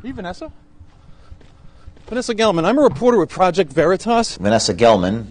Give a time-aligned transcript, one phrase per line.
[0.00, 0.52] Are you Vanessa?
[2.06, 2.64] Vanessa Gelman.
[2.64, 4.36] I'm a reporter with Project Veritas.
[4.36, 5.26] Vanessa Gelman,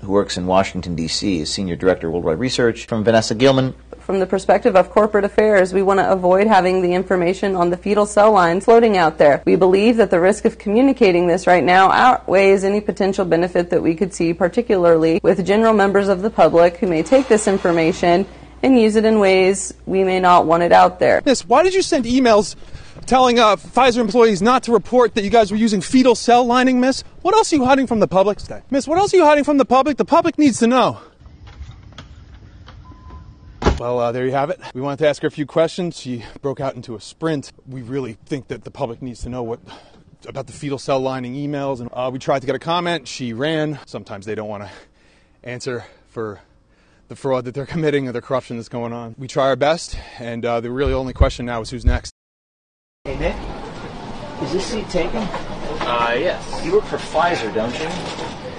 [0.00, 2.86] who works in Washington, D.C., is Senior Director of Worldwide Research.
[2.86, 3.74] From Vanessa Gelman.
[3.98, 7.76] From the perspective of corporate affairs, we want to avoid having the information on the
[7.76, 9.42] fetal cell lines floating out there.
[9.44, 13.82] We believe that the risk of communicating this right now outweighs any potential benefit that
[13.82, 18.24] we could see, particularly with general members of the public who may take this information
[18.62, 21.20] and use it in ways we may not want it out there.
[21.26, 22.56] Miss, why did you send emails
[23.08, 26.78] telling uh, Pfizer employees not to report that you guys were using fetal cell lining,
[26.78, 27.02] miss?
[27.22, 28.38] What else are you hiding from the public?
[28.38, 28.62] Stay.
[28.70, 29.96] Miss, what else are you hiding from the public?
[29.96, 31.00] The public needs to know.
[33.80, 34.60] Well, uh, there you have it.
[34.74, 35.98] We wanted to ask her a few questions.
[35.98, 37.52] She broke out into a sprint.
[37.66, 39.60] We really think that the public needs to know what
[40.26, 43.08] about the fetal cell lining emails, and uh, we tried to get a comment.
[43.08, 43.78] She ran.
[43.86, 44.70] Sometimes they don't want to
[45.44, 46.40] answer for
[47.06, 49.14] the fraud that they're committing or the corruption that's going on.
[49.16, 52.12] We try our best, and uh, the really only question now is who's next.
[53.04, 53.36] Hey, Nick,
[54.42, 55.22] is this seat taken?
[55.22, 56.62] Uh, yes.
[56.64, 57.86] You work for Pfizer, don't you?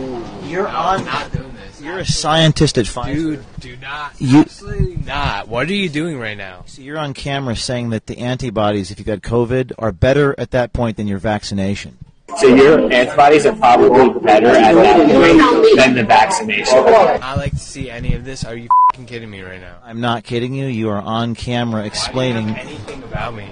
[0.00, 0.98] Ooh, You're no, on.
[1.00, 1.80] I'm not doing this.
[1.80, 3.14] You're a scientist at Pfizer.
[3.14, 4.14] Dude, do not.
[4.18, 5.48] You- Absolutely not.
[5.48, 6.64] What are you doing right now?
[6.66, 10.50] So you're on camera saying that the antibodies, if you got COVID, are better at
[10.52, 11.98] that point than your vaccination.
[12.38, 16.78] So your antibodies are probably better at that point than the vaccination.
[16.78, 18.44] I like to see any of this.
[18.44, 19.76] Are you fing kidding me right now?
[19.84, 20.66] I'm not kidding you.
[20.66, 22.48] You are on camera explaining.
[22.48, 23.48] Why do you have anything about me?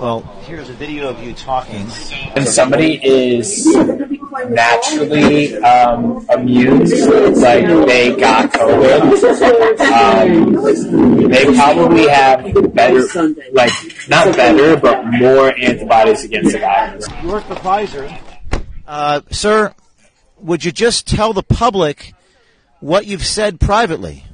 [0.00, 1.86] Well, here's a video of you talking.
[2.32, 3.66] When somebody is
[4.48, 6.88] naturally um, immune,
[7.38, 13.72] like they got COVID, um, they probably have better, like
[14.08, 17.06] not better, but more antibodies against the virus.
[17.22, 18.18] You work for Pfizer.
[18.86, 19.74] Uh, sir,
[20.38, 22.14] would you just tell the public
[22.80, 24.24] what you've said privately?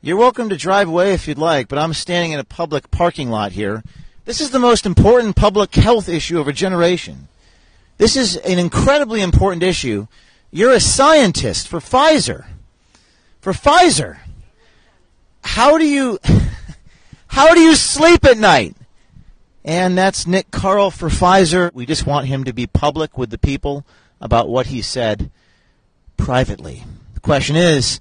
[0.00, 3.28] You're welcome to drive away if you'd like, but I'm standing in a public parking
[3.28, 3.84] lot here.
[4.24, 7.28] This is the most important public health issue of a generation.
[7.98, 10.06] This is an incredibly important issue.
[10.50, 12.46] You're a scientist for Pfizer.
[13.40, 14.18] For Pfizer.
[15.42, 16.18] How do you
[17.28, 18.76] how do you sleep at night?
[19.64, 21.72] And that's Nick Karl for Pfizer.
[21.74, 23.84] We just want him to be public with the people
[24.20, 25.30] about what he said
[26.16, 26.84] privately.
[27.14, 28.00] The question is,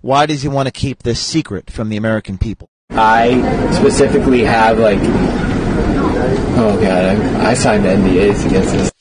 [0.00, 2.68] why does he want to keep this secret from the American people?
[2.90, 5.00] I specifically have like,
[6.58, 8.95] oh god, I, I signed NDAs against this.